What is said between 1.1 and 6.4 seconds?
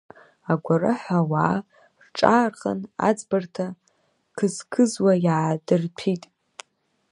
ауаа рҿаархан, аӡбарҭа қызқызуа иаадырҭәит.